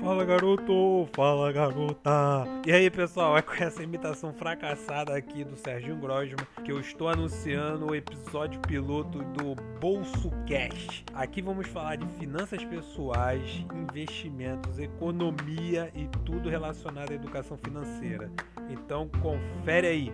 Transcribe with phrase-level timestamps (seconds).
[0.00, 2.48] Fala garoto, fala garota.
[2.66, 7.08] E aí pessoal, é com essa imitação fracassada aqui do Serginho Grosman que eu estou
[7.08, 11.04] anunciando o episódio piloto do Bolso Cash.
[11.14, 18.28] Aqui vamos falar de finanças pessoais, investimentos, economia e tudo relacionado à educação financeira.
[18.68, 20.12] Então confere aí.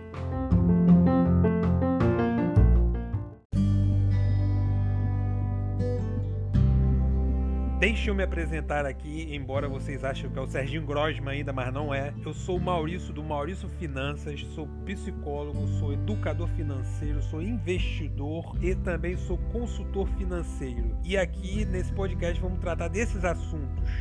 [7.79, 11.71] Deixa eu me apresentar aqui, embora vocês achem que é o Serginho Grosman ainda, mas
[11.71, 12.11] não é.
[12.25, 18.73] Eu sou o Maurício do Maurício Finanças, sou psicólogo, sou educador financeiro, sou investidor e
[18.73, 20.97] também sou consultor financeiro.
[21.05, 23.91] E aqui nesse podcast vamos tratar desses assuntos.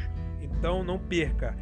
[0.40, 1.54] Então não perca.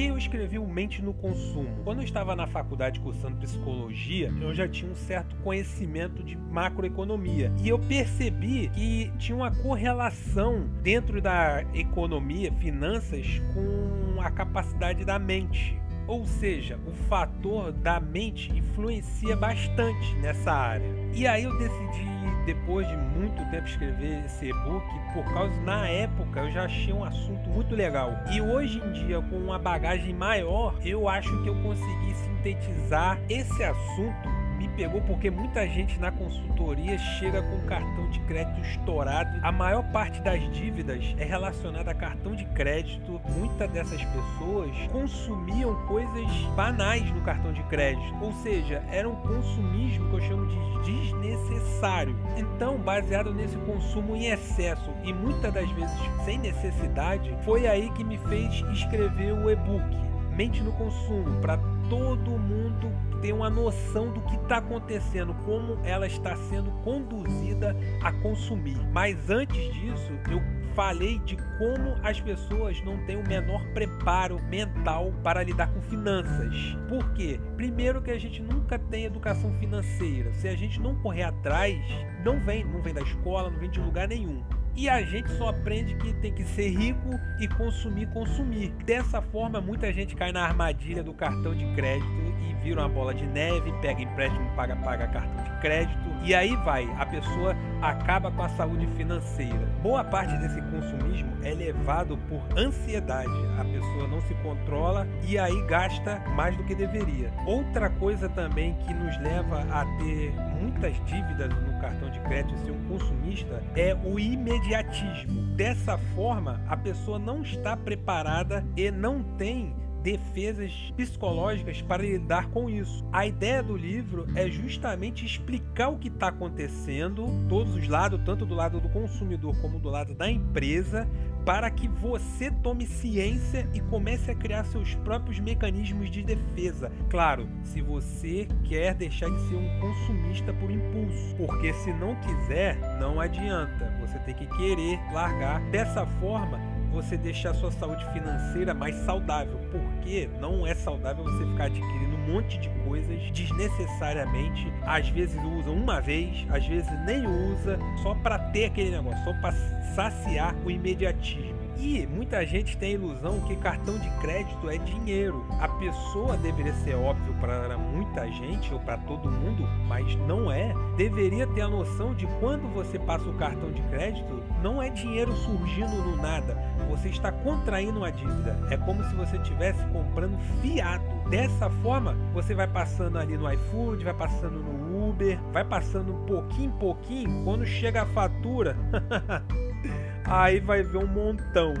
[0.00, 1.84] Que eu escrevi o Mente no Consumo?
[1.84, 7.52] Quando eu estava na faculdade cursando psicologia, eu já tinha um certo conhecimento de macroeconomia
[7.62, 15.18] e eu percebi que tinha uma correlação dentro da economia, finanças, com a capacidade da
[15.18, 15.79] mente.
[16.10, 20.84] Ou seja, o fator da mente influencia bastante nessa área.
[21.14, 22.10] E aí eu decidi
[22.44, 27.04] depois de muito tempo escrever esse e-book, por causa na época eu já achei um
[27.04, 28.12] assunto muito legal.
[28.32, 33.62] E hoje em dia, com uma bagagem maior, eu acho que eu consegui sintetizar esse
[33.62, 39.30] assunto me pegou porque muita gente na consultoria chega com cartão de crédito estourado.
[39.42, 43.18] A maior parte das dívidas é relacionada a cartão de crédito.
[43.38, 50.10] Muitas dessas pessoas consumiam coisas banais no cartão de crédito, ou seja, era um consumismo
[50.10, 52.14] que eu chamo de desnecessário.
[52.36, 58.04] Então, baseado nesse consumo em excesso e muitas das vezes sem necessidade, foi aí que
[58.04, 61.58] me fez escrever o e-book Mente no Consumo para
[61.90, 62.88] todo mundo
[63.20, 68.78] ter uma noção do que está acontecendo, como ela está sendo conduzida a consumir.
[68.92, 70.40] Mas antes disso, eu
[70.74, 76.54] falei de como as pessoas não têm o menor preparo mental para lidar com finanças.
[76.88, 77.38] Por quê?
[77.56, 80.32] Primeiro que a gente nunca tem educação financeira.
[80.34, 81.76] Se a gente não correr atrás,
[82.24, 84.42] não vem, não vem da escola, não vem de lugar nenhum.
[84.76, 88.70] E a gente só aprende que tem que ser rico e consumir, consumir.
[88.84, 92.10] Dessa forma, muita gente cai na armadilha do cartão de crédito
[92.48, 96.54] e vira uma bola de neve, pega empréstimo, paga, paga cartão de crédito e aí
[96.56, 99.66] vai, a pessoa acaba com a saúde financeira.
[99.82, 103.30] Boa parte desse consumismo é levado por ansiedade.
[103.58, 107.32] A pessoa não se controla e aí gasta mais do que deveria.
[107.46, 112.70] Outra coisa também que nos leva a ter muitas dívidas no cartão de crédito ser
[112.70, 115.42] um consumista é o imediatismo.
[115.56, 122.68] Dessa forma, a pessoa não está preparada e não tem defesas psicológicas para lidar com
[122.68, 123.04] isso.
[123.12, 128.44] A ideia do livro é justamente explicar o que está acontecendo, todos os lados, tanto
[128.46, 131.08] do lado do consumidor como do lado da empresa,
[131.44, 136.92] para que você tome ciência e comece a criar seus próprios mecanismos de defesa.
[137.08, 142.78] Claro, se você quer deixar de ser um consumista por impulso, porque se não quiser,
[142.98, 143.90] não adianta.
[144.00, 145.60] Você tem que querer largar.
[145.70, 146.60] Dessa forma,
[146.90, 152.34] você deixar sua saúde financeira mais saudável, porque não é saudável você ficar adquirindo um
[152.34, 154.72] monte de coisas desnecessariamente.
[154.82, 159.32] Às vezes usa uma vez, às vezes nem usa, só para ter aquele negócio, só
[159.40, 159.52] para
[159.94, 161.49] saciar o imediatismo.
[161.80, 165.46] E muita gente tem a ilusão que cartão de crédito é dinheiro.
[165.58, 170.74] A pessoa deveria ser óbvio para muita gente ou para todo mundo, mas não é.
[170.98, 175.34] Deveria ter a noção de quando você passa o cartão de crédito, não é dinheiro
[175.36, 176.54] surgindo no nada.
[176.90, 178.58] Você está contraindo uma dívida.
[178.70, 181.04] É como se você estivesse comprando fiado.
[181.30, 186.68] Dessa forma, você vai passando ali no iFood, vai passando no Uber, vai passando pouquinho
[186.68, 187.44] em pouquinho.
[187.44, 188.76] Quando chega a fatura,
[190.30, 191.74] aí vai ver um montão.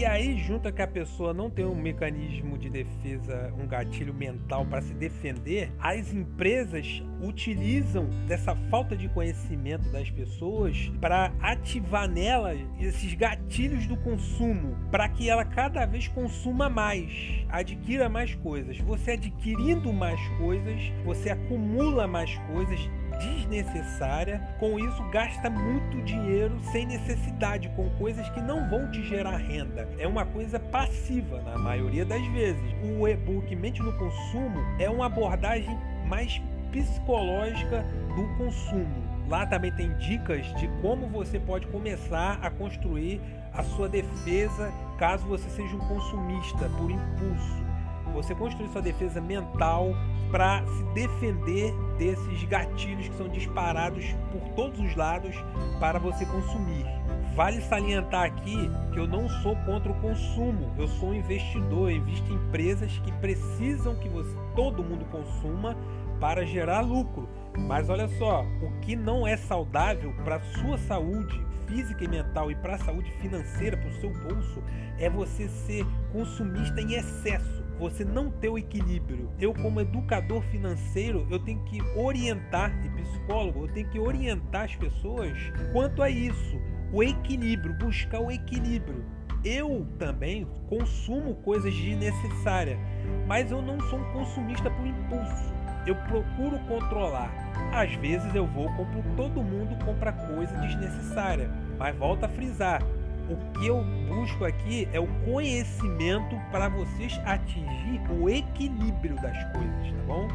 [0.00, 4.64] E aí, junto que a pessoa não tem um mecanismo de defesa, um gatilho mental
[4.64, 12.54] para se defender, as empresas utilizam dessa falta de conhecimento das pessoas para ativar nela
[12.80, 18.78] esses gatilhos do consumo, para que ela cada vez consuma mais, adquira mais coisas.
[18.78, 22.80] Você adquirindo mais coisas, você acumula mais coisas
[23.20, 24.40] desnecessária.
[24.58, 29.88] Com isso, gasta muito dinheiro sem necessidade, com coisas que não vão te gerar renda.
[29.98, 32.62] É uma coisa passiva na maioria das vezes.
[32.82, 35.76] O e-book Mente no Consumo é uma abordagem
[36.06, 36.40] mais
[36.72, 37.84] psicológica
[38.14, 39.10] do consumo.
[39.28, 43.20] Lá também tem dicas de como você pode começar a construir
[43.52, 47.70] a sua defesa caso você seja um consumista por impulso.
[48.12, 49.92] Você construir sua defesa mental
[50.30, 55.34] para se defender desses gatilhos que são disparados por todos os lados
[55.78, 56.86] para você consumir.
[57.34, 61.96] Vale salientar aqui que eu não sou contra o consumo, eu sou um investidor, eu
[61.96, 65.76] invisto em empresas que precisam que você, todo mundo consuma
[66.20, 67.28] para gerar lucro.
[67.56, 72.50] Mas olha só, o que não é saudável para a sua saúde física e mental
[72.50, 74.62] e para a saúde financeira, para o seu bolso,
[74.98, 79.30] é você ser consumista em excesso, você não ter o equilíbrio.
[79.40, 84.76] Eu, como educador financeiro, eu tenho que orientar, e psicólogo, eu tenho que orientar as
[84.76, 85.32] pessoas
[85.72, 86.60] quanto a isso,
[86.92, 89.04] o equilíbrio, buscar o equilíbrio.
[89.42, 92.78] Eu também consumo coisas desnecessárias,
[93.26, 97.30] mas eu não sou um consumista por impulso eu procuro controlar.
[97.72, 102.82] Às vezes eu vou, compro, todo mundo compra coisa desnecessária, mas volta a frisar.
[103.30, 109.92] O que eu busco aqui é o conhecimento para vocês atingir o equilíbrio das coisas,
[109.92, 110.28] tá bom?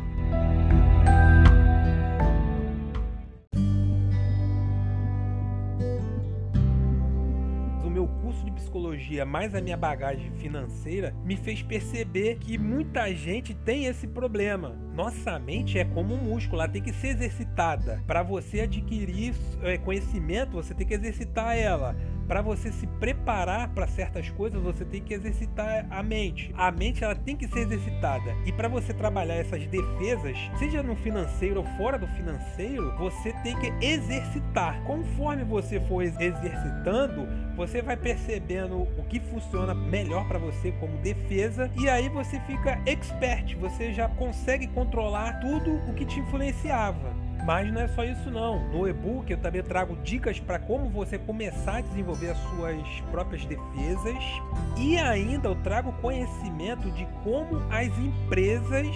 [8.75, 14.75] psicologia mais a minha bagagem financeira me fez perceber que muita gente tem esse problema.
[14.93, 18.01] Nossa mente é como um músculo, ela tem que ser exercitada.
[18.05, 21.95] Para você adquirir é, conhecimento, você tem que exercitar ela
[22.27, 26.53] para você se preparar para certas coisas, você tem que exercitar a mente.
[26.57, 28.35] A mente ela tem que ser exercitada.
[28.45, 33.55] E para você trabalhar essas defesas, seja no financeiro ou fora do financeiro, você tem
[33.59, 34.81] que exercitar.
[34.83, 41.71] Conforme você for exercitando, você vai percebendo o que funciona melhor para você como defesa
[41.77, 47.24] e aí você fica expert, você já consegue controlar tudo o que te influenciava.
[47.45, 48.67] Mas não é só isso não.
[48.69, 53.45] No e-book eu também trago dicas para como você começar a desenvolver as suas próprias
[53.45, 54.17] defesas
[54.75, 58.87] e ainda eu trago conhecimento de como as empresas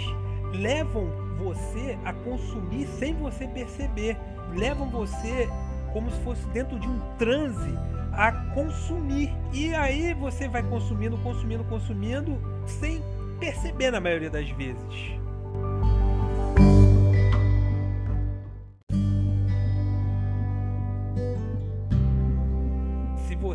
[0.52, 1.08] levam
[1.38, 4.18] você a consumir sem você perceber,
[4.56, 5.48] levam você
[5.94, 7.74] como se fosse dentro de um transe
[8.12, 9.32] a consumir.
[9.54, 13.02] E aí você vai consumindo, consumindo, consumindo sem
[13.40, 15.19] perceber na maioria das vezes.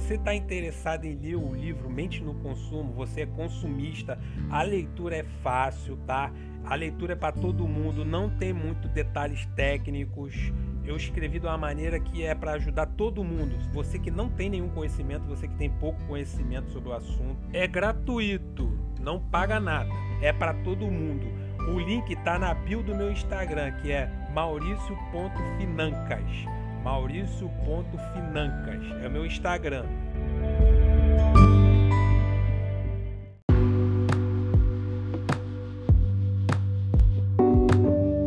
[0.05, 4.19] Você está interessado em ler o livro Mente no Consumo, você é consumista,
[4.51, 6.31] a leitura é fácil, tá?
[6.63, 10.53] A leitura é para todo mundo, não tem muito detalhes técnicos.
[10.85, 13.57] Eu escrevi de uma maneira que é para ajudar todo mundo.
[13.73, 17.67] Você que não tem nenhum conhecimento, você que tem pouco conhecimento sobre o assunto, é
[17.67, 19.89] gratuito, não paga nada.
[20.21, 21.27] É para todo mundo.
[21.73, 26.64] O link está na bio do meu Instagram, que é mauricio.financas.
[26.85, 29.87] Maurício.financas é o meu Instagram.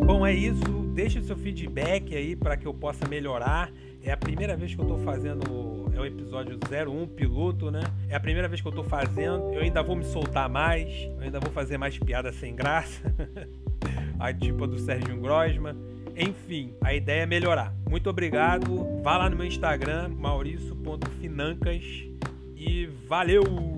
[0.03, 0.57] Bom, é isso.
[0.95, 3.71] Deixe seu feedback aí para que eu possa melhorar.
[4.03, 7.81] É a primeira vez que eu estou fazendo é o episódio 01 piloto, né?
[8.09, 9.53] É a primeira vez que eu estou fazendo.
[9.53, 13.03] Eu ainda vou me soltar mais, eu ainda vou fazer mais piada sem graça.
[14.19, 15.75] a tipo do Sérgio Grosma.
[16.17, 17.73] Enfim, a ideia é melhorar.
[17.87, 19.01] Muito obrigado.
[19.03, 21.83] Vá lá no meu Instagram, mauricio.financas
[22.55, 23.76] e valeu!